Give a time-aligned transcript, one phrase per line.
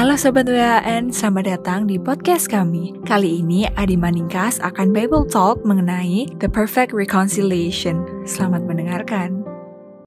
[0.00, 2.96] Halo Sobat WAN, selamat datang di podcast kami.
[3.04, 8.08] Kali ini Adi Maningkas akan Bible Talk mengenai The Perfect Reconciliation.
[8.24, 9.44] Selamat mendengarkan.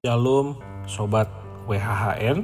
[0.02, 0.58] Shalom
[0.90, 1.30] Sobat
[1.70, 2.42] WHHN,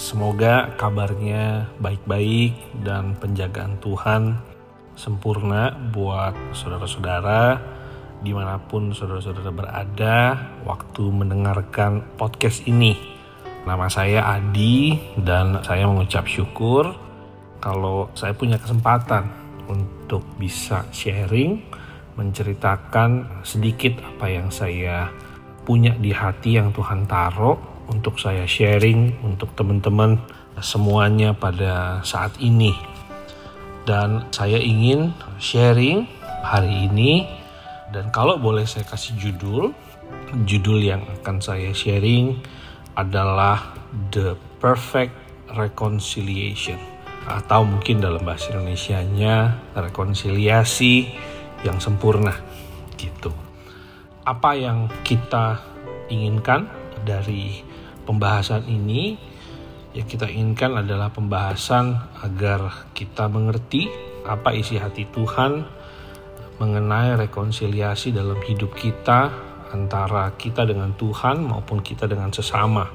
[0.00, 4.40] semoga kabarnya baik-baik dan penjagaan Tuhan
[4.96, 7.60] sempurna buat saudara-saudara
[8.24, 13.15] di mana pun saudara-saudara berada waktu mendengarkan podcast ini.
[13.66, 16.86] Nama saya Adi dan saya mengucap syukur
[17.58, 19.26] kalau saya punya kesempatan
[19.66, 21.66] untuk bisa sharing,
[22.14, 25.10] menceritakan sedikit apa yang saya
[25.66, 27.58] punya di hati yang Tuhan taruh
[27.90, 30.14] untuk saya sharing untuk teman-teman
[30.62, 32.70] semuanya pada saat ini.
[33.82, 35.10] Dan saya ingin
[35.42, 36.06] sharing
[36.46, 37.26] hari ini
[37.90, 39.74] dan kalau boleh saya kasih judul,
[40.46, 42.38] judul yang akan saya sharing
[42.96, 43.76] adalah
[44.10, 45.12] the perfect
[45.52, 46.80] reconciliation
[47.28, 50.94] atau mungkin dalam bahasa Indonesia-nya rekonsiliasi
[51.66, 52.32] yang sempurna
[52.96, 53.30] gitu.
[54.26, 55.60] Apa yang kita
[56.08, 56.66] inginkan
[57.04, 57.62] dari
[58.06, 59.18] pembahasan ini
[59.92, 63.90] ya kita inginkan adalah pembahasan agar kita mengerti
[64.26, 65.66] apa isi hati Tuhan
[66.58, 72.86] mengenai rekonsiliasi dalam hidup kita antara kita dengan Tuhan maupun kita dengan sesama.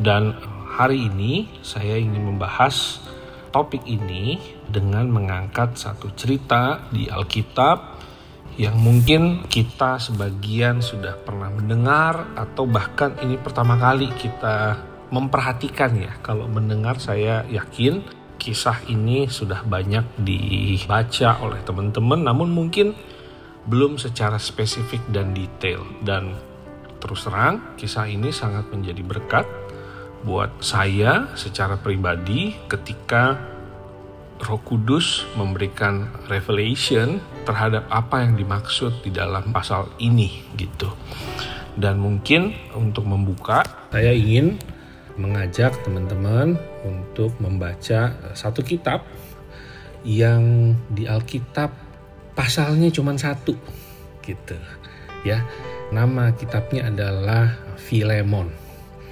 [0.00, 0.32] Dan
[0.70, 3.02] hari ini saya ingin membahas
[3.50, 4.38] topik ini
[4.70, 8.00] dengan mengangkat satu cerita di Alkitab
[8.56, 14.78] yang mungkin kita sebagian sudah pernah mendengar atau bahkan ini pertama kali kita
[15.10, 16.12] memperhatikan ya.
[16.22, 18.02] Kalau mendengar saya yakin
[18.40, 22.96] kisah ini sudah banyak dibaca oleh teman-teman namun mungkin
[23.68, 26.36] belum secara spesifik dan detail dan
[27.00, 29.46] terus terang kisah ini sangat menjadi berkat
[30.20, 33.40] buat saya secara pribadi ketika
[34.40, 40.88] Roh Kudus memberikan revelation terhadap apa yang dimaksud di dalam pasal ini gitu.
[41.76, 44.56] Dan mungkin untuk membuka saya ingin
[45.20, 46.56] mengajak teman-teman
[46.88, 49.04] untuk membaca satu kitab
[50.08, 51.89] yang di Alkitab
[52.40, 53.52] pasalnya cuma satu.
[54.24, 54.56] Gitu.
[55.28, 55.44] Ya
[55.92, 58.48] nama kitabnya adalah Filemon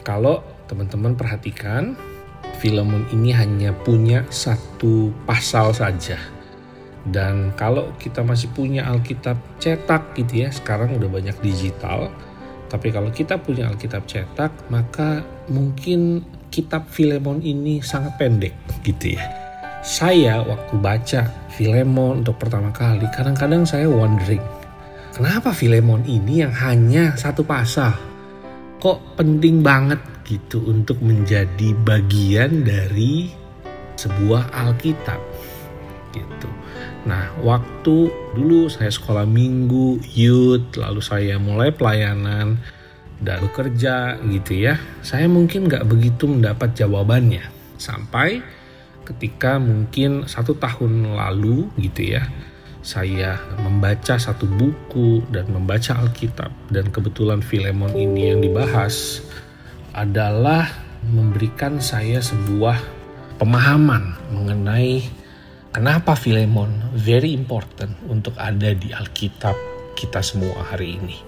[0.00, 1.93] kalau teman-teman perhatikan
[2.56, 6.17] Filemon ini hanya punya satu pasal saja.
[7.05, 12.09] Dan kalau kita masih punya Alkitab cetak gitu ya sekarang udah banyak digital.
[12.72, 15.21] Tapi kalau kita punya Alkitab cetak maka
[15.53, 19.48] mungkin kitab Filemon ini sangat pendek gitu ya
[19.83, 21.22] saya waktu baca
[21.55, 24.43] Filemon untuk pertama kali, kadang-kadang saya wondering,
[25.15, 27.94] kenapa Filemon ini yang hanya satu pasal?
[28.78, 33.33] Kok penting banget gitu untuk menjadi bagian dari
[33.99, 35.19] sebuah Alkitab
[36.15, 36.50] gitu.
[37.09, 42.61] Nah, waktu dulu saya sekolah minggu, youth, lalu saya mulai pelayanan
[43.19, 44.78] dan bekerja gitu ya.
[45.03, 47.43] Saya mungkin nggak begitu mendapat jawabannya
[47.78, 48.58] sampai
[49.09, 52.29] ketika mungkin satu tahun lalu gitu ya
[52.89, 56.49] saya membaca satu buku dan membaca Alkitab.
[56.73, 59.21] Dan kebetulan Filemon ini yang dibahas
[59.93, 60.71] adalah
[61.05, 62.81] memberikan saya sebuah
[63.37, 65.05] pemahaman mengenai
[65.75, 69.55] kenapa Filemon very important untuk ada di Alkitab
[69.93, 71.19] kita semua hari ini.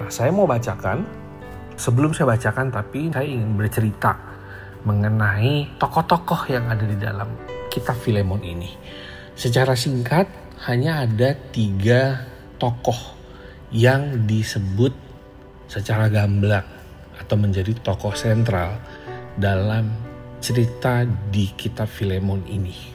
[0.00, 1.26] Nah, saya mau bacakan.
[1.74, 4.14] Sebelum saya bacakan tapi saya ingin bercerita
[4.84, 7.28] mengenai tokoh-tokoh yang ada di dalam
[7.72, 8.70] kitab Filemon ini.
[9.34, 10.28] Secara singkat,
[10.70, 12.22] hanya ada tiga
[12.60, 13.16] tokoh
[13.74, 14.94] yang disebut
[15.66, 16.68] secara gamblang
[17.18, 18.78] atau menjadi tokoh sentral
[19.34, 19.90] dalam
[20.38, 22.94] cerita di kitab Filemon ini.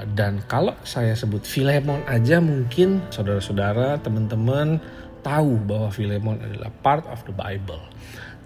[0.00, 4.80] Dan kalau saya sebut Filemon aja mungkin saudara-saudara, teman-teman
[5.20, 7.80] tahu bahwa Filemon adalah part of the Bible.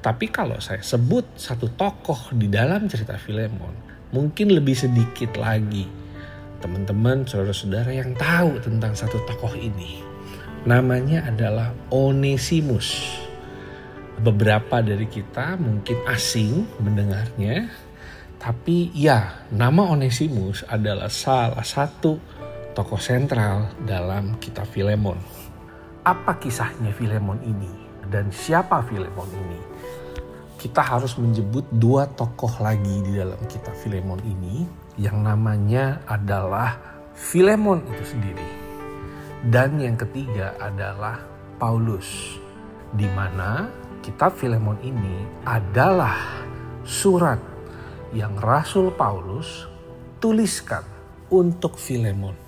[0.04, 3.72] Tapi kalau saya sebut satu tokoh di dalam cerita Filemon,
[4.12, 5.89] mungkin lebih sedikit lagi
[6.60, 10.01] teman-teman, saudara-saudara yang tahu tentang satu tokoh ini.
[10.65, 13.21] Namanya adalah Onesimus.
[14.21, 17.68] Beberapa dari kita mungkin asing mendengarnya,
[18.41, 22.16] tapi ya, nama Onesimus adalah salah satu
[22.72, 25.21] tokoh sentral dalam kitab Filemon.
[26.04, 27.72] Apa kisahnya Filemon ini
[28.09, 29.73] dan siapa Filemon ini?
[30.65, 34.65] Kita harus menyebut dua tokoh lagi di dalam kitab Filemon ini
[34.97, 36.81] yang namanya adalah
[37.13, 38.49] Filemon itu sendiri.
[39.45, 41.21] Dan yang ketiga adalah
[41.61, 42.41] Paulus.
[42.97, 43.69] Di mana
[44.01, 46.16] kitab Filemon ini adalah
[46.81, 47.37] surat
[48.16, 49.69] yang Rasul Paulus
[50.16, 50.89] tuliskan
[51.28, 52.41] untuk Filemon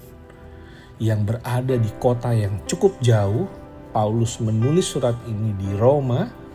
[0.96, 3.44] yang berada di kota yang cukup jauh.
[3.92, 6.45] Paulus menulis surat ini di Roma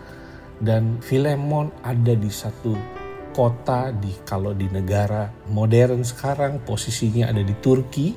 [0.62, 2.78] dan Filemon ada di satu
[3.34, 8.14] kota di kalau di negara modern sekarang posisinya ada di Turki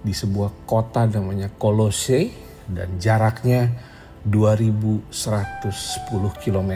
[0.00, 2.30] di sebuah kota namanya Kolose
[2.70, 3.66] dan jaraknya
[4.22, 5.10] 2110
[6.38, 6.72] km.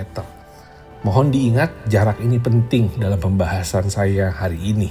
[1.05, 4.89] Mohon diingat jarak ini penting dalam pembahasan saya hari ini.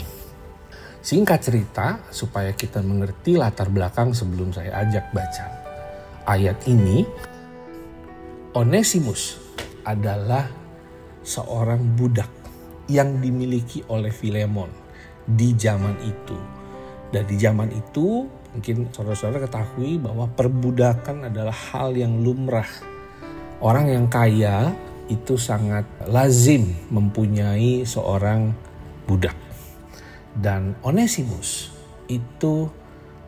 [1.03, 5.45] Singkat cerita supaya kita mengerti latar belakang sebelum saya ajak baca.
[6.23, 7.03] Ayat ini
[8.55, 9.42] Onesimus
[9.83, 10.47] adalah
[11.23, 12.29] seorang budak
[12.91, 14.67] yang dimiliki oleh Filemon
[15.23, 16.35] di zaman itu.
[17.13, 22.67] Dan di zaman itu mungkin saudara-saudara ketahui bahwa perbudakan adalah hal yang lumrah.
[23.63, 24.75] Orang yang kaya
[25.07, 28.51] itu sangat lazim mempunyai seorang
[29.07, 29.35] budak.
[30.33, 31.69] Dan Onesimus
[32.09, 32.65] itu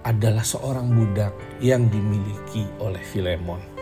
[0.01, 3.74] adalah seorang budak yang dimiliki oleh Filemon.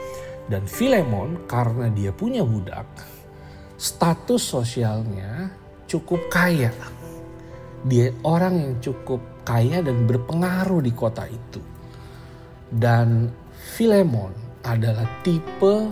[0.48, 2.88] Dan Filemon karena dia punya budak,
[3.80, 5.52] status sosialnya
[5.88, 6.72] cukup kaya.
[7.84, 11.62] Dia orang yang cukup kaya dan berpengaruh di kota itu.
[12.68, 15.92] Dan Filemon adalah tipe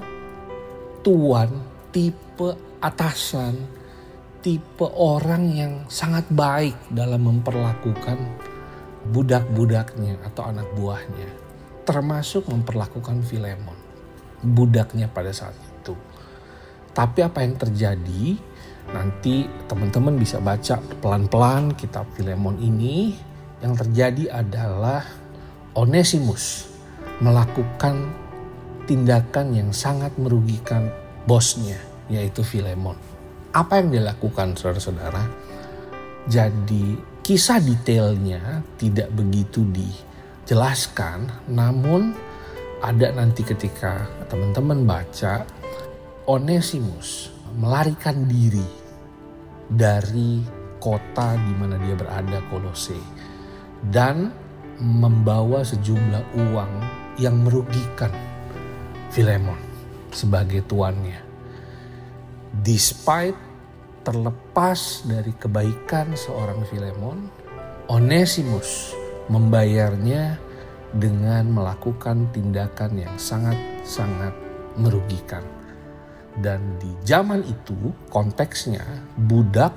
[1.04, 1.50] tuan,
[1.92, 3.56] tipe atasan,
[4.42, 8.18] tipe orang yang sangat baik dalam memperlakukan
[9.10, 11.30] budak-budaknya atau anak buahnya.
[11.86, 13.78] Termasuk memperlakukan Filemon,
[14.42, 15.94] budaknya pada saat itu.
[16.92, 18.36] Tapi apa yang terjadi?
[18.92, 23.16] Nanti teman-teman bisa baca pelan-pelan kitab Filemon ini
[23.64, 25.06] yang terjadi adalah
[25.78, 26.68] Onesimus
[27.24, 28.12] melakukan
[28.90, 30.92] tindakan yang sangat merugikan
[31.24, 31.80] bosnya,
[32.12, 32.98] yaitu Filemon.
[33.56, 35.24] Apa yang dilakukan saudara-saudara?
[36.28, 42.12] Jadi kisah detailnya tidak begitu dijelaskan, namun
[42.82, 45.46] ada nanti ketika teman-teman baca,
[46.26, 48.66] Onesimus melarikan diri
[49.70, 50.42] dari
[50.82, 52.98] kota di mana dia berada, Kolose
[53.94, 54.34] dan
[54.82, 56.74] membawa sejumlah uang
[57.22, 58.10] yang merugikan
[59.14, 59.58] Filemon
[60.10, 61.22] sebagai tuannya.
[62.52, 63.38] Despite
[64.02, 67.30] terlepas dari kebaikan seorang Filemon,
[67.94, 68.98] Onesimus
[69.30, 70.51] membayarnya
[70.92, 74.36] dengan melakukan tindakan yang sangat-sangat
[74.76, 75.44] merugikan.
[76.32, 78.84] Dan di zaman itu konteksnya
[79.20, 79.76] budak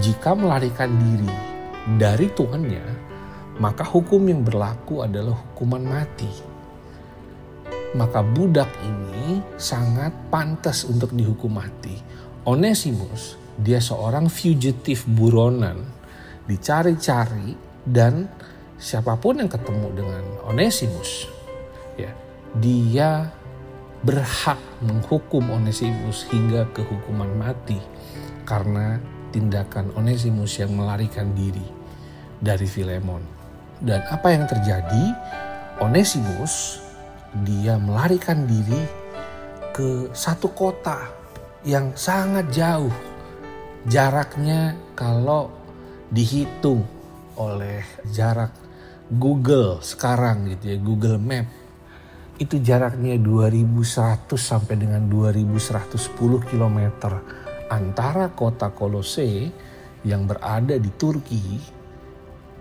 [0.00, 1.32] jika melarikan diri
[1.96, 3.06] dari tuannya
[3.56, 6.28] maka hukum yang berlaku adalah hukuman mati.
[7.96, 11.96] Maka budak ini sangat pantas untuk dihukum mati.
[12.44, 15.80] Onesimus, dia seorang fugitif buronan,
[16.44, 17.56] dicari-cari
[17.88, 18.28] dan
[18.76, 21.28] siapa pun yang ketemu dengan Onesimus,
[21.96, 22.12] ya,
[22.56, 23.32] dia
[24.04, 27.80] berhak menghukum Onesimus hingga ke hukuman mati
[28.46, 29.00] karena
[29.32, 31.64] tindakan Onesimus yang melarikan diri
[32.38, 33.24] dari Filemon.
[33.80, 35.04] Dan apa yang terjadi?
[35.76, 36.80] Onesimus
[37.44, 38.80] dia melarikan diri
[39.76, 41.04] ke satu kota
[41.68, 42.92] yang sangat jauh.
[43.84, 45.52] Jaraknya kalau
[46.08, 46.80] dihitung
[47.36, 48.65] oleh jarak
[49.06, 51.46] Google sekarang gitu ya, Google Map
[52.36, 56.78] itu jaraknya 2100 sampai dengan 2110 km
[57.70, 59.48] antara kota Kolose
[60.04, 61.44] yang berada di Turki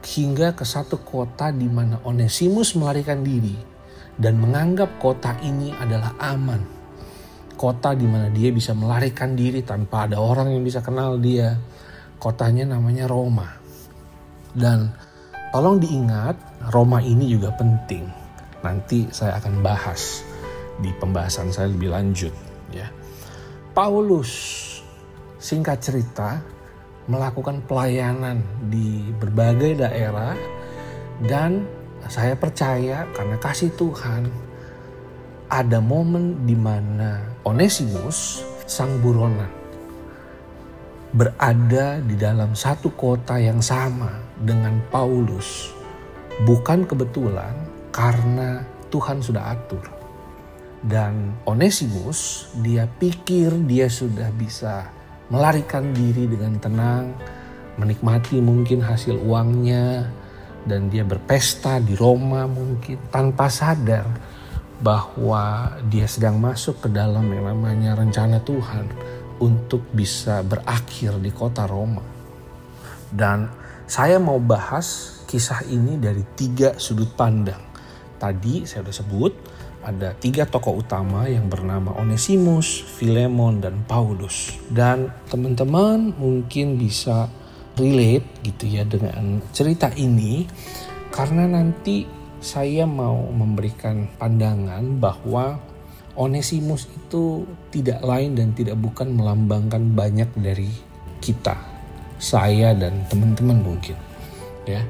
[0.05, 3.57] hingga ke satu kota di mana Onesimus melarikan diri
[4.15, 6.61] dan menganggap kota ini adalah aman.
[7.55, 11.55] Kota di mana dia bisa melarikan diri tanpa ada orang yang bisa kenal dia.
[12.19, 13.47] Kotanya namanya Roma.
[14.55, 14.91] Dan
[15.55, 16.35] tolong diingat,
[16.75, 18.03] Roma ini juga penting.
[18.59, 20.19] Nanti saya akan bahas
[20.83, 22.35] di pembahasan saya lebih lanjut
[22.75, 22.91] ya.
[23.71, 24.35] Paulus
[25.39, 26.43] singkat cerita
[27.07, 30.35] melakukan pelayanan di berbagai daerah
[31.23, 31.63] dan
[32.11, 34.27] saya percaya karena kasih Tuhan
[35.47, 39.64] ada momen di mana Onesimus sang buronan
[41.15, 45.71] berada di dalam satu kota yang sama dengan Paulus
[46.43, 47.55] bukan kebetulan
[47.95, 48.59] karena
[48.91, 49.87] Tuhan sudah atur.
[50.83, 54.91] Dan Onesimus dia pikir dia sudah bisa
[55.31, 57.15] melarikan diri dengan tenang,
[57.79, 60.11] menikmati mungkin hasil uangnya,
[60.67, 64.05] dan dia berpesta di Roma mungkin tanpa sadar
[64.83, 68.85] bahwa dia sedang masuk ke dalam yang namanya rencana Tuhan
[69.41, 72.03] untuk bisa berakhir di kota Roma.
[73.11, 73.47] Dan
[73.85, 77.61] saya mau bahas kisah ini dari tiga sudut pandang.
[78.15, 79.33] Tadi saya sudah sebut
[79.85, 84.57] ada tiga tokoh utama yang bernama Onesimus, Filemon, dan Paulus.
[84.65, 87.29] Dan teman-teman mungkin bisa
[87.77, 90.47] relate gitu ya dengan cerita ini
[91.11, 92.07] karena nanti
[92.39, 95.59] saya mau memberikan pandangan bahwa
[96.15, 97.43] Onesimus itu
[97.75, 100.71] tidak lain dan tidak bukan melambangkan banyak dari
[101.19, 101.59] kita,
[102.23, 103.99] saya dan teman-teman mungkin.
[104.63, 104.87] Ya,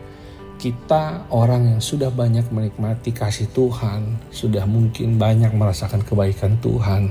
[0.62, 7.10] kita orang yang sudah banyak menikmati kasih Tuhan, sudah mungkin banyak merasakan kebaikan Tuhan,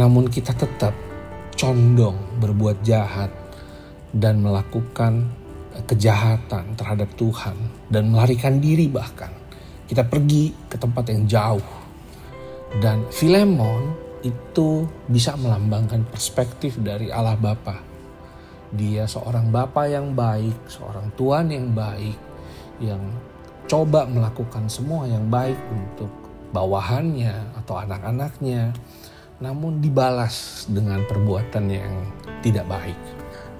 [0.00, 0.96] namun kita tetap
[1.52, 3.28] condong berbuat jahat
[4.16, 5.28] dan melakukan
[5.84, 7.60] kejahatan terhadap Tuhan
[7.92, 9.30] dan melarikan diri bahkan.
[9.84, 11.83] Kita pergi ke tempat yang jauh
[12.82, 17.78] dan Filemon itu bisa melambangkan perspektif dari Allah Bapa.
[18.74, 22.18] Dia seorang Bapa yang baik, seorang Tuhan yang baik,
[22.82, 23.02] yang
[23.70, 26.10] coba melakukan semua yang baik untuk
[26.50, 28.74] bawahannya atau anak-anaknya,
[29.38, 31.92] namun dibalas dengan perbuatan yang
[32.42, 32.98] tidak baik.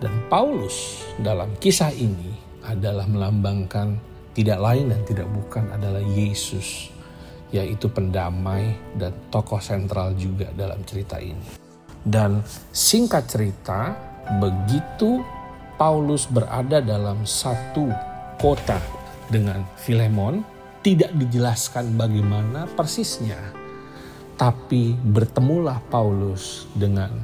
[0.03, 2.35] Dan Paulus dalam kisah ini
[2.67, 4.01] adalah melambangkan
[4.35, 6.94] tidak lain dan tidak bukan adalah Yesus
[7.55, 11.63] yaitu pendamai dan tokoh sentral juga dalam cerita ini.
[12.03, 12.43] Dan
[12.75, 13.95] singkat cerita,
[14.43, 15.23] begitu
[15.79, 17.95] Paulus berada dalam satu
[18.43, 18.83] kota
[19.31, 20.43] dengan Filemon,
[20.83, 23.39] tidak dijelaskan bagaimana persisnya.
[24.35, 27.15] Tapi bertemulah Paulus dengan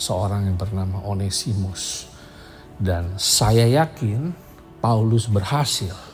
[0.00, 2.08] seorang yang bernama Onesimus.
[2.74, 4.32] Dan saya yakin
[4.80, 6.13] Paulus berhasil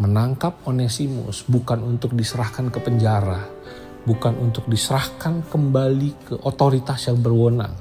[0.00, 3.44] menangkap Onesimus bukan untuk diserahkan ke penjara,
[4.08, 7.76] bukan untuk diserahkan kembali ke otoritas yang berwenang,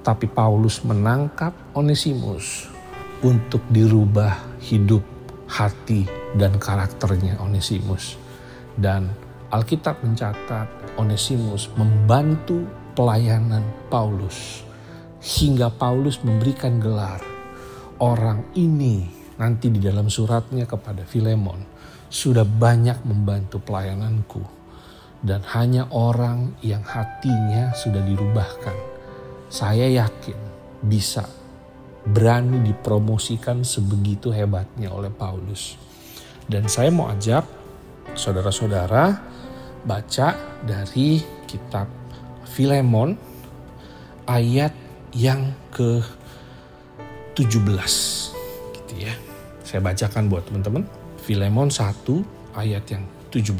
[0.00, 2.72] tapi Paulus menangkap Onesimus
[3.20, 5.04] untuk dirubah hidup,
[5.52, 6.08] hati,
[6.40, 8.16] dan karakternya Onesimus.
[8.72, 9.12] Dan
[9.52, 12.64] Alkitab mencatat Onesimus membantu
[12.96, 13.62] pelayanan
[13.92, 14.64] Paulus
[15.20, 17.20] hingga Paulus memberikan gelar
[18.00, 21.60] orang ini nanti di dalam suratnya kepada Filemon
[22.08, 24.42] sudah banyak membantu pelayananku
[25.24, 28.76] dan hanya orang yang hatinya sudah dirubahkan.
[29.50, 30.38] Saya yakin
[30.82, 31.26] bisa
[32.06, 35.74] berani dipromosikan sebegitu hebatnya oleh Paulus.
[36.46, 37.42] Dan saya mau ajak
[38.14, 39.18] saudara-saudara
[39.82, 40.28] baca
[40.62, 41.18] dari
[41.50, 41.90] kitab
[42.46, 43.18] Filemon
[44.30, 44.70] ayat
[45.10, 46.02] yang ke
[47.34, 47.66] 17
[48.74, 49.25] gitu ya.
[49.66, 50.86] Saya bacakan buat teman-teman.
[51.26, 52.06] Filemon 1
[52.54, 53.02] ayat yang
[53.34, 53.50] 17.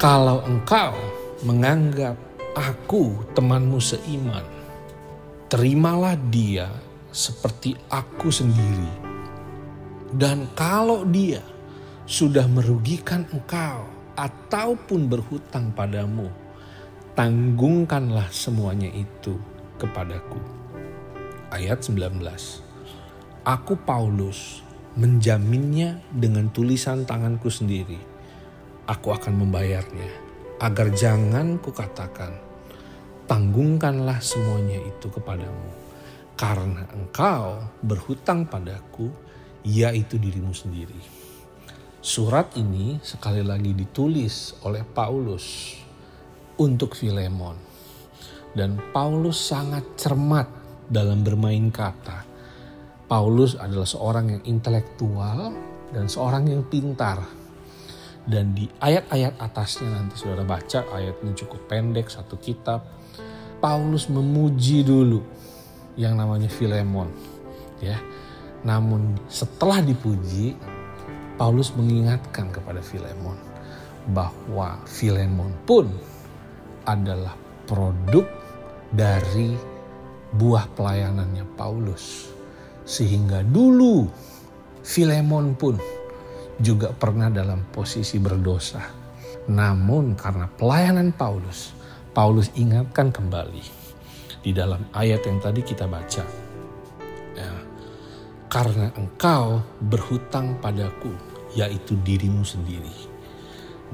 [0.00, 0.96] Kalau engkau
[1.44, 2.16] menganggap
[2.56, 4.40] aku temanmu seiman,
[5.52, 6.72] terimalah dia
[7.12, 8.88] seperti aku sendiri.
[10.16, 11.44] Dan kalau dia
[12.08, 13.84] sudah merugikan engkau
[14.16, 16.32] ataupun berhutang padamu,
[17.12, 19.36] tanggungkanlah semuanya itu
[19.76, 20.40] kepadaku.
[21.52, 22.16] Ayat 19.
[23.44, 27.98] Aku Paulus menjaminnya dengan tulisan tanganku sendiri.
[28.90, 30.10] Aku akan membayarnya
[30.58, 32.34] agar jangan kukatakan
[33.30, 35.70] tanggungkanlah semuanya itu kepadamu
[36.34, 39.12] karena engkau berhutang padaku
[39.62, 40.98] yaitu dirimu sendiri.
[42.00, 45.76] Surat ini sekali lagi ditulis oleh Paulus
[46.56, 47.68] untuk Filemon.
[48.50, 50.48] Dan Paulus sangat cermat
[50.90, 52.29] dalam bermain kata
[53.10, 55.50] Paulus adalah seorang yang intelektual
[55.90, 57.18] dan seorang yang pintar.
[58.22, 62.86] Dan di ayat-ayat atasnya nanti saudara baca, ayat ini cukup pendek, satu kitab.
[63.58, 65.26] Paulus memuji dulu
[65.98, 67.10] yang namanya Filemon.
[67.82, 67.98] ya.
[68.62, 70.54] Namun setelah dipuji,
[71.34, 73.34] Paulus mengingatkan kepada Filemon
[74.14, 75.90] bahwa Filemon pun
[76.86, 77.34] adalah
[77.66, 78.22] produk
[78.94, 79.58] dari
[80.30, 82.29] buah pelayanannya Paulus
[82.90, 84.10] sehingga dulu
[84.82, 85.78] Filemon pun
[86.58, 88.82] juga pernah dalam posisi berdosa.
[89.46, 91.70] Namun karena pelayanan Paulus,
[92.10, 93.62] Paulus ingatkan kembali
[94.42, 96.24] di dalam ayat yang tadi kita baca.
[97.38, 97.52] Ya,
[98.50, 101.14] karena engkau berhutang padaku,
[101.54, 103.06] yaitu dirimu sendiri.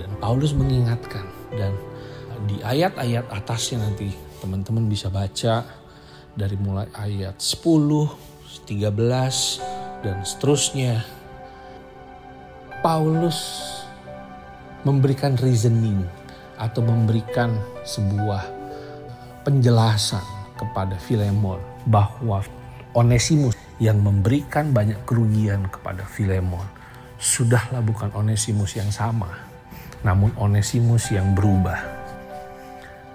[0.00, 1.76] Dan Paulus mengingatkan dan
[2.48, 5.64] di ayat-ayat atasnya nanti teman-teman bisa baca
[6.36, 8.35] dari mulai ayat 10
[8.66, 8.94] 13
[10.06, 11.02] dan seterusnya.
[12.80, 13.66] Paulus
[14.86, 16.06] memberikan reasoning
[16.54, 18.46] atau memberikan sebuah
[19.42, 20.22] penjelasan
[20.56, 22.42] kepada Filemon bahwa
[22.96, 26.64] Onesimus yang memberikan banyak kerugian kepada Filemon.
[27.20, 29.28] Sudahlah bukan Onesimus yang sama,
[30.00, 31.76] namun Onesimus yang berubah.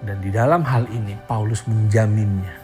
[0.01, 2.60] Dan di dalam hal ini Paulus menjaminnya.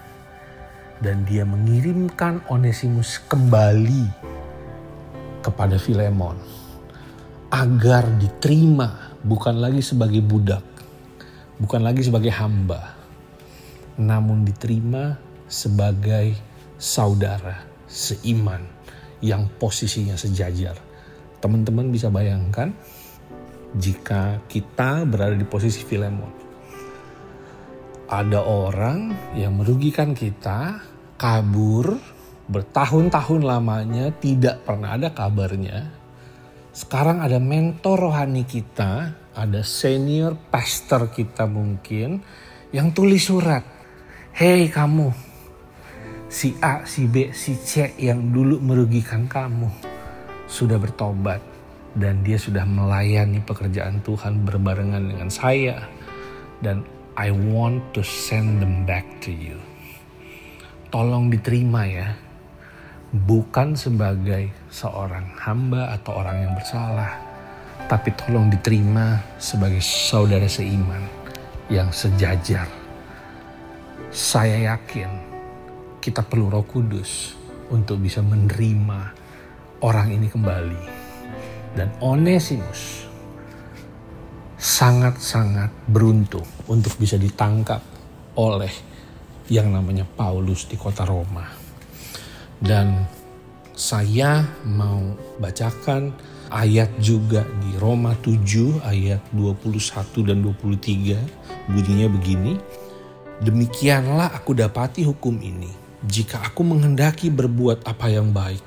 [0.98, 4.10] Dan dia mengirimkan Onesimus kembali
[5.46, 6.36] kepada Filemon
[7.54, 10.66] agar diterima bukan lagi sebagai budak,
[11.62, 12.98] bukan lagi sebagai hamba,
[14.02, 15.16] namun diterima
[15.48, 16.36] sebagai
[16.76, 18.62] saudara seiman
[19.24, 20.76] yang posisinya sejajar.
[21.40, 22.74] Teman-teman bisa bayangkan
[23.78, 26.47] jika kita berada di posisi Filemon.
[28.08, 30.80] Ada orang yang merugikan kita,
[31.20, 32.00] kabur,
[32.48, 35.92] bertahun-tahun lamanya tidak pernah ada kabarnya.
[36.72, 42.24] Sekarang ada mentor rohani kita, ada senior pastor kita mungkin
[42.72, 43.68] yang tulis surat.
[44.32, 45.12] Hei kamu,
[46.32, 49.68] si A, si B, si C yang dulu merugikan kamu
[50.48, 51.44] sudah bertobat
[51.92, 55.84] dan dia sudah melayani pekerjaan Tuhan berbarengan dengan saya
[56.64, 56.88] dan
[57.18, 59.58] I want to send them back to you.
[60.94, 62.14] Tolong diterima ya.
[63.10, 67.18] Bukan sebagai seorang hamba atau orang yang bersalah,
[67.90, 71.02] tapi tolong diterima sebagai saudara seiman
[71.74, 72.70] yang sejajar.
[74.14, 75.10] Saya yakin
[75.98, 77.34] kita perlu Roh Kudus
[77.74, 79.00] untuk bisa menerima
[79.82, 80.84] orang ini kembali.
[81.74, 83.07] Dan Onesimus
[84.58, 87.80] sangat-sangat beruntung untuk bisa ditangkap
[88.34, 88.74] oleh
[89.48, 91.46] yang namanya Paulus di kota Roma.
[92.58, 93.06] Dan
[93.78, 96.10] saya mau bacakan
[96.50, 102.54] ayat juga di Roma 7 ayat 21 dan 23 bunyinya begini.
[103.38, 105.70] Demikianlah aku dapati hukum ini.
[106.02, 108.66] Jika aku menghendaki berbuat apa yang baik,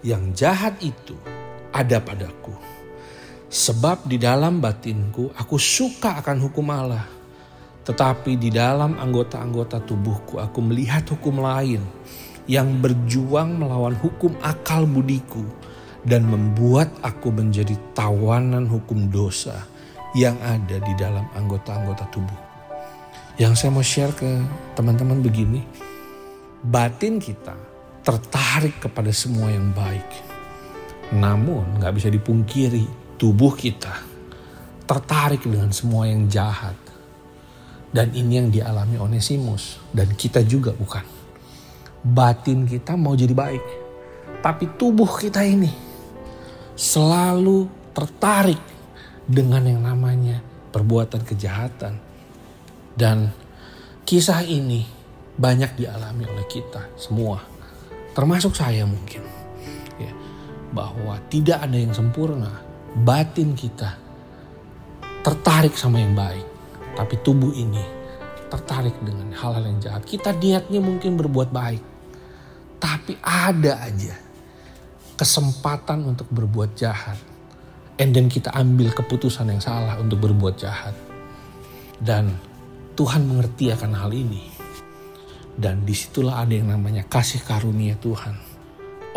[0.00, 1.16] yang jahat itu
[1.68, 2.77] ada padaku.
[3.48, 7.08] Sebab di dalam batinku aku suka akan hukum Allah.
[7.80, 11.80] Tetapi di dalam anggota-anggota tubuhku aku melihat hukum lain
[12.44, 15.40] yang berjuang melawan hukum akal budiku
[16.04, 19.64] dan membuat aku menjadi tawanan hukum dosa
[20.12, 22.40] yang ada di dalam anggota-anggota tubuh.
[23.40, 24.28] Yang saya mau share ke
[24.76, 25.64] teman-teman begini,
[26.68, 27.56] batin kita
[28.04, 30.08] tertarik kepada semua yang baik.
[31.16, 33.92] Namun gak bisa dipungkiri tubuh kita
[34.88, 36.74] tertarik dengan semua yang jahat.
[37.88, 41.04] Dan ini yang dialami Onesimus dan kita juga bukan.
[42.04, 43.64] Batin kita mau jadi baik.
[44.44, 45.72] Tapi tubuh kita ini
[46.78, 48.60] selalu tertarik
[49.26, 50.38] dengan yang namanya
[50.70, 51.96] perbuatan kejahatan.
[52.92, 53.32] Dan
[54.04, 54.84] kisah ini
[55.34, 57.58] banyak dialami oleh kita semua
[58.18, 59.22] termasuk saya mungkin,
[60.02, 60.10] ya,
[60.74, 62.50] bahwa tidak ada yang sempurna.
[62.98, 63.94] Batin kita
[65.22, 66.46] tertarik sama yang baik,
[66.98, 67.82] tapi tubuh ini
[68.48, 70.02] tertarik dengan hal-hal yang jahat.
[70.02, 71.82] Kita niatnya mungkin berbuat baik,
[72.82, 74.16] tapi ada aja
[75.18, 77.18] kesempatan untuk berbuat jahat.
[77.98, 80.94] And then kita ambil keputusan yang salah untuk berbuat jahat.
[81.98, 82.30] Dan
[82.94, 84.46] Tuhan mengerti akan hal ini.
[85.58, 88.38] Dan di situlah ada yang namanya kasih karunia Tuhan.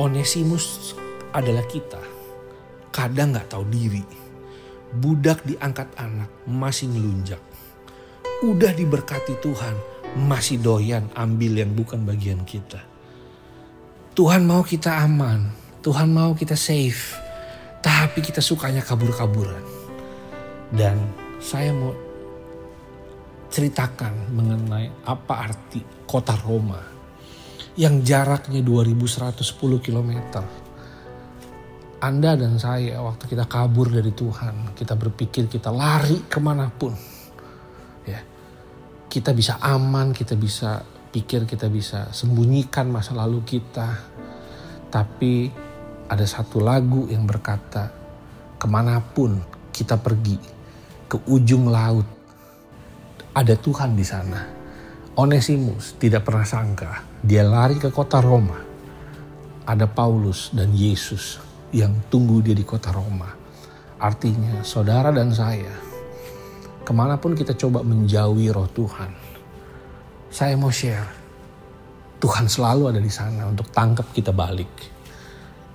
[0.01, 0.97] Onesimus
[1.29, 2.10] adalah kita.
[2.91, 4.03] Kadang gak tahu diri.
[4.91, 7.39] Budak diangkat anak masih ngelunjak.
[8.43, 9.75] Udah diberkati Tuhan
[10.27, 12.83] masih doyan ambil yang bukan bagian kita.
[14.11, 15.47] Tuhan mau kita aman.
[15.79, 17.15] Tuhan mau kita safe.
[17.79, 19.63] Tapi kita sukanya kabur-kaburan.
[20.67, 20.99] Dan
[21.39, 21.95] saya mau
[23.51, 26.79] ceritakan mengenai apa arti kota Roma
[27.75, 30.11] yang jaraknya 2110 km.
[32.01, 36.97] Anda dan saya waktu kita kabur dari Tuhan, kita berpikir kita lari ke mana pun.
[38.09, 38.25] Ya,
[39.05, 40.81] kita bisa aman, kita bisa
[41.13, 44.01] pikir kita bisa sembunyikan masa lalu kita.
[44.89, 45.53] Tapi
[46.09, 47.93] ada satu lagu yang berkata,
[48.57, 49.37] ke mana pun
[49.69, 50.41] kita pergi,
[51.05, 52.09] ke ujung laut,
[53.37, 54.41] ada Tuhan di sana.
[55.21, 58.57] Onesimus tidak pernah sangka dia lari ke kota Roma.
[59.69, 63.31] Ada Paulus dan Yesus yang tunggu dia di kota Roma.
[64.01, 65.71] Artinya saudara dan saya,
[66.83, 69.11] ke mana pun kita coba menjauhi roh Tuhan,
[70.27, 71.07] saya mau share,
[72.19, 74.71] Tuhan selalu ada di sana untuk tangkap kita balik.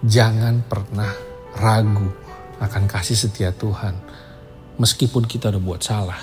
[0.05, 1.11] Jangan pernah
[1.57, 2.11] ragu
[2.61, 3.97] akan kasih setia Tuhan,
[4.77, 6.21] meskipun kita udah buat salah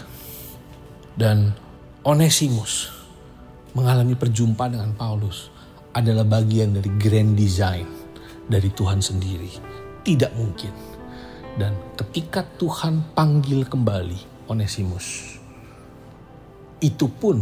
[1.18, 1.54] dan
[2.04, 2.90] Onesimus
[3.74, 5.50] mengalami perjumpaan dengan Paulus.
[5.94, 8.03] adalah bagian dari grand design
[8.48, 9.52] dari Tuhan sendiri.
[10.04, 10.74] Tidak mungkin.
[11.54, 15.38] Dan ketika Tuhan panggil kembali Onesimus,
[16.82, 17.40] itu pun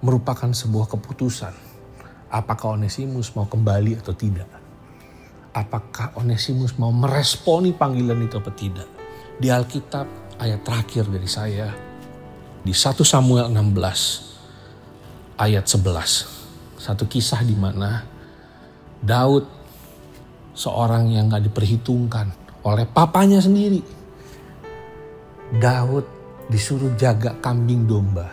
[0.00, 1.52] merupakan sebuah keputusan.
[2.30, 4.48] Apakah Onesimus mau kembali atau tidak?
[5.50, 8.88] Apakah Onesimus mau meresponi panggilan itu atau tidak?
[9.36, 10.06] Di Alkitab
[10.40, 11.68] ayat terakhir dari saya
[12.64, 16.80] di 1 Samuel 16 ayat 11.
[16.80, 18.04] Satu kisah di mana
[19.00, 19.59] Daud
[20.54, 22.30] seorang yang gak diperhitungkan
[22.66, 23.80] oleh papanya sendiri.
[25.50, 26.06] Daud
[26.50, 28.30] disuruh jaga kambing domba.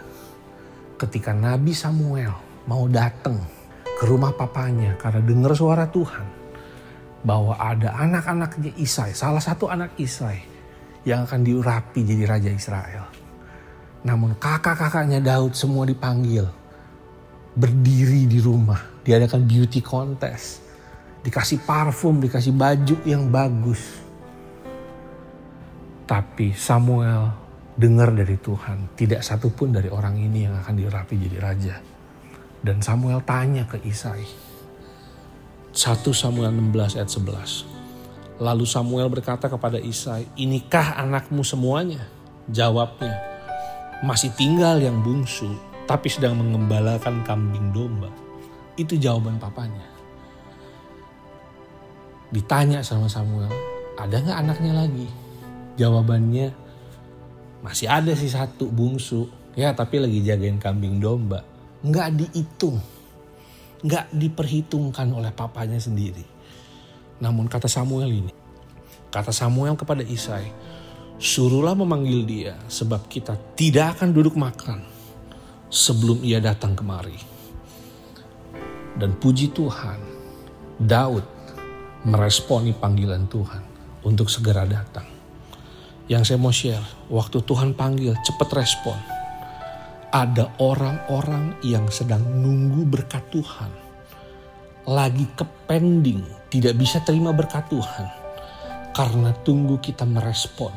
[0.98, 2.34] Ketika Nabi Samuel
[2.66, 3.38] mau datang
[3.86, 6.26] ke rumah papanya karena dengar suara Tuhan
[7.26, 10.42] bahwa ada anak-anaknya Isai, salah satu anak Isai
[11.08, 13.06] yang akan diurapi jadi raja Israel.
[14.06, 16.46] Namun kakak-kakaknya Daud semua dipanggil
[17.58, 20.67] berdiri di rumah, diadakan beauty contest,
[21.28, 24.08] dikasih parfum, dikasih baju yang bagus
[26.08, 27.36] tapi Samuel
[27.76, 31.76] dengar dari Tuhan, tidak satu pun dari orang ini yang akan dirapi jadi raja.
[32.64, 34.24] Dan Samuel tanya ke Isai.
[35.76, 38.40] 1 Samuel 16 ayat 11.
[38.40, 42.08] Lalu Samuel berkata kepada Isai, inikah anakmu semuanya?
[42.48, 43.20] Jawabnya,
[44.00, 45.52] masih tinggal yang bungsu,
[45.92, 48.08] tapi sedang mengembalakan kambing domba.
[48.80, 49.97] Itu jawaban papanya.
[52.28, 53.52] Ditanya sama Samuel,
[53.96, 55.08] ada nggak anaknya lagi?
[55.80, 56.52] Jawabannya
[57.64, 59.32] masih ada sih satu bungsu.
[59.58, 61.42] Ya tapi lagi jagain kambing domba.
[61.82, 62.78] Nggak dihitung.
[63.82, 66.26] Nggak diperhitungkan oleh papanya sendiri.
[67.24, 68.34] Namun kata Samuel ini.
[69.10, 70.52] Kata Samuel kepada Isai.
[71.18, 74.86] Suruhlah memanggil dia sebab kita tidak akan duduk makan
[75.74, 77.18] sebelum ia datang kemari.
[78.98, 79.98] Dan puji Tuhan,
[80.78, 81.37] Daud
[82.08, 83.64] meresponi panggilan Tuhan
[84.08, 85.18] untuk segera datang
[86.08, 88.96] yang saya mau share, waktu Tuhan panggil, cepat respon.
[90.08, 93.72] Ada orang-orang yang sedang nunggu berkat Tuhan.
[94.88, 98.08] Lagi kepending, tidak bisa terima berkat Tuhan.
[98.96, 100.72] Karena tunggu kita merespon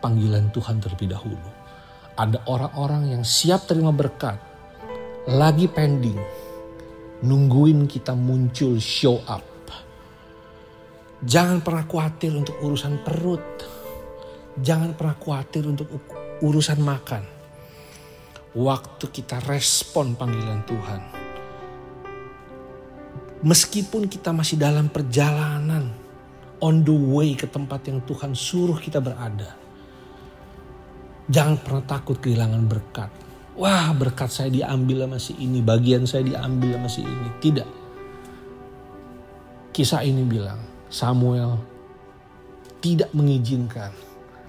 [0.00, 1.50] panggilan Tuhan terlebih dahulu.
[2.16, 4.40] Ada orang-orang yang siap terima berkat,
[5.28, 6.16] lagi pending,
[7.20, 9.55] nungguin kita muncul show up.
[11.26, 13.42] Jangan pernah khawatir untuk urusan perut
[14.56, 15.88] Jangan pernah khawatir untuk
[16.40, 17.22] urusan makan.
[18.56, 21.00] Waktu kita respon panggilan Tuhan.
[23.44, 25.92] Meskipun kita masih dalam perjalanan
[26.64, 29.52] on the way ke tempat yang Tuhan suruh kita berada.
[31.28, 33.12] Jangan pernah takut kehilangan berkat.
[33.60, 37.28] Wah berkat saya diambil sama si ini, bagian saya diambil sama si ini.
[37.44, 37.68] Tidak.
[39.76, 41.60] Kisah ini bilang Samuel
[42.80, 43.92] tidak mengizinkan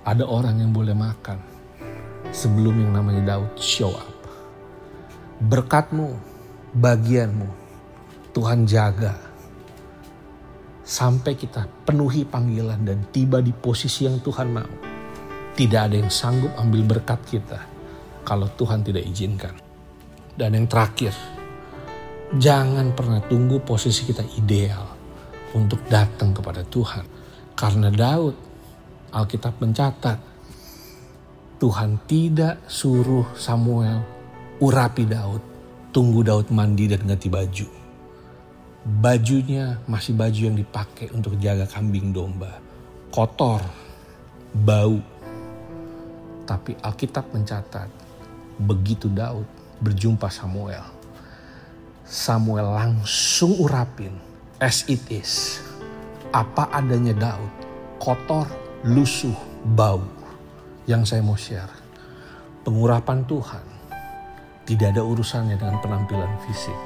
[0.08, 1.44] ada orang yang boleh makan
[2.32, 4.08] sebelum yang namanya Daud show up.
[5.44, 6.16] Berkatmu,
[6.72, 7.52] bagianmu,
[8.32, 9.20] Tuhan jaga
[10.88, 14.72] sampai kita penuhi panggilan dan tiba di posisi yang Tuhan mau.
[15.52, 17.60] Tidak ada yang sanggup ambil berkat kita
[18.24, 19.52] kalau Tuhan tidak izinkan.
[20.32, 21.12] Dan yang terakhir,
[22.40, 24.97] jangan pernah tunggu posisi kita ideal
[25.56, 27.06] untuk datang kepada Tuhan.
[27.58, 28.36] Karena Daud
[29.08, 30.20] Alkitab mencatat
[31.58, 34.04] Tuhan tidak suruh Samuel
[34.62, 35.42] urapi Daud,
[35.90, 37.68] tunggu Daud mandi dan ganti baju.
[38.88, 42.62] Bajunya masih baju yang dipakai untuk jaga kambing domba,
[43.10, 43.64] kotor,
[44.54, 45.02] bau.
[46.46, 47.90] Tapi Alkitab mencatat
[48.62, 49.48] begitu Daud
[49.82, 50.86] berjumpa Samuel,
[52.06, 54.27] Samuel langsung urapin
[54.58, 55.62] as it is.
[56.34, 57.54] Apa adanya Daud,
[58.02, 58.50] kotor,
[58.86, 59.36] lusuh,
[59.74, 60.04] bau
[60.90, 61.72] yang saya mau share.
[62.66, 63.66] Pengurapan Tuhan
[64.68, 66.82] tidak ada urusannya dengan penampilan fisik.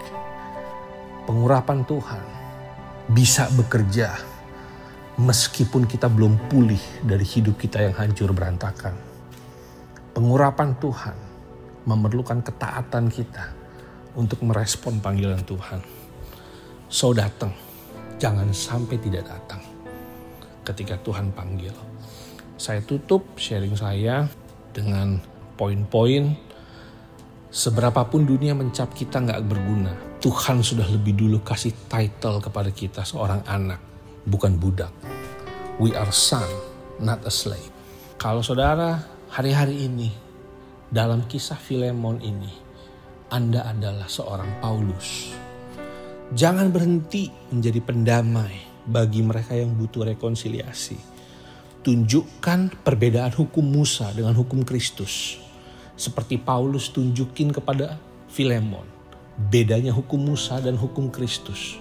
[1.25, 2.23] Pengurapan Tuhan
[3.09, 4.13] bisa bekerja
[5.17, 8.93] meskipun kita belum pulih dari hidup kita yang hancur berantakan.
[10.11, 11.17] Pengurapan Tuhan
[11.87, 13.45] memerlukan ketaatan kita
[14.13, 16.00] untuk merespon panggilan Tuhan.
[16.91, 17.55] So datang,
[18.19, 19.63] jangan sampai tidak datang
[20.67, 21.71] ketika Tuhan panggil.
[22.59, 24.27] Saya tutup sharing saya
[24.75, 25.23] dengan
[25.55, 26.35] poin-poin
[27.47, 29.95] seberapapun dunia mencap kita nggak berguna.
[30.19, 33.79] Tuhan sudah lebih dulu kasih title kepada kita seorang anak,
[34.27, 34.91] bukan budak.
[35.79, 36.45] We are son,
[36.99, 37.71] not a slave.
[38.19, 38.99] Kalau saudara
[39.31, 40.11] hari-hari ini
[40.91, 42.51] dalam kisah Filemon ini,
[43.31, 45.31] Anda adalah seorang Paulus.
[46.31, 50.95] Jangan berhenti menjadi pendamai bagi mereka yang butuh rekonsiliasi.
[51.83, 55.35] Tunjukkan perbedaan hukum Musa dengan hukum Kristus.
[55.99, 57.99] Seperti Paulus tunjukin kepada
[58.31, 58.87] Filemon.
[59.35, 61.75] Bedanya hukum Musa dan hukum Kristus.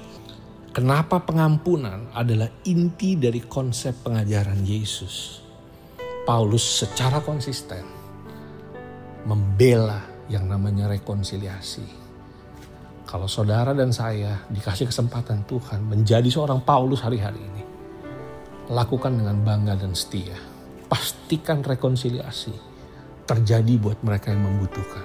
[0.74, 5.46] Kenapa pengampunan adalah inti dari konsep pengajaran Yesus.
[6.26, 7.86] Paulus secara konsisten
[9.22, 11.99] membela yang namanya rekonsiliasi
[13.10, 17.62] kalau saudara dan saya dikasih kesempatan Tuhan menjadi seorang Paulus hari-hari ini,
[18.70, 20.38] lakukan dengan bangga dan setia.
[20.86, 22.54] Pastikan rekonsiliasi
[23.26, 25.02] terjadi buat mereka yang membutuhkan.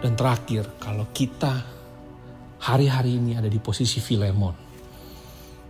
[0.00, 1.60] Dan terakhir, kalau kita
[2.64, 4.56] hari-hari ini ada di posisi Filemon,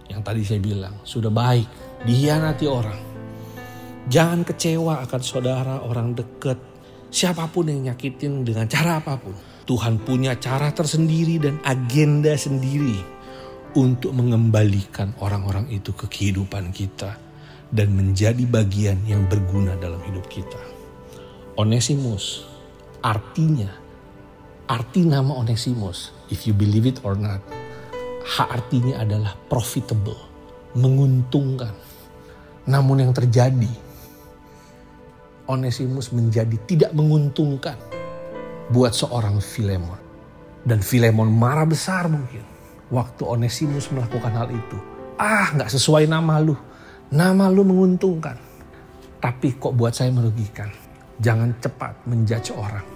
[0.06, 1.66] yang tadi saya bilang sudah baik,
[2.06, 3.00] dihianati orang.
[4.06, 6.62] Jangan kecewa akan saudara, orang dekat,
[7.10, 12.96] siapa pun yang nyakitin dengan cara apa pun Tuhan punya cara tersendiri dan agenda sendiri
[13.76, 17.20] untuk mengembalikan orang-orang itu ke kehidupan kita
[17.68, 20.56] dan menjadi bagian yang berguna dalam hidup kita.
[21.60, 22.48] Onesimus
[23.04, 23.68] artinya,
[24.72, 27.44] arti nama Onesimus, if you believe it or not,
[28.24, 30.16] hak artinya adalah profitable,
[30.72, 31.76] menguntungkan.
[32.64, 33.68] Namun yang terjadi,
[35.44, 37.87] Onesimus menjadi tidak menguntungkan
[38.68, 40.00] buat seorang Filemon.
[40.64, 42.44] Dan Filemon marah besar mungkin
[42.92, 44.78] waktu Onesimus melakukan hal itu.
[45.16, 46.56] Ah gak sesuai nama lu,
[47.12, 48.36] nama lu menguntungkan.
[49.18, 50.70] Tapi kok buat saya merugikan.
[51.18, 52.86] Jangan cepat menjudge orang.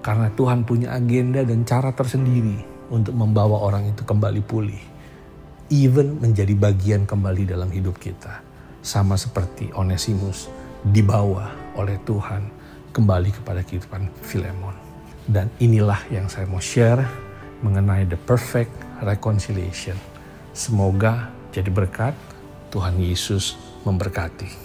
[0.00, 4.82] Karena Tuhan punya agenda dan cara tersendiri untuk membawa orang itu kembali pulih.
[5.68, 8.40] Even menjadi bagian kembali dalam hidup kita.
[8.82, 10.48] Sama seperti Onesimus
[10.82, 12.48] dibawa oleh Tuhan
[12.90, 14.91] kembali kepada kehidupan Filemon.
[15.26, 17.06] Dan inilah yang saya mau share
[17.62, 19.94] mengenai the perfect reconciliation.
[20.50, 22.14] Semoga jadi berkat.
[22.72, 24.61] Tuhan Yesus memberkati.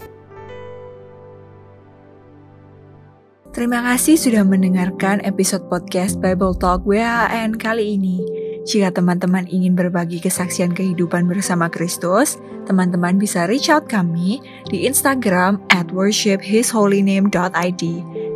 [3.58, 8.22] Terima kasih sudah mendengarkan episode podcast Bible Talk WHN kali ini.
[8.70, 12.38] Jika teman-teman ingin berbagi kesaksian kehidupan bersama Kristus,
[12.70, 14.38] teman-teman bisa reach out kami
[14.70, 17.84] di Instagram at worshiphisholyname.id.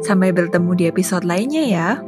[0.01, 2.01] Sampai bertemu di episode lainnya ya.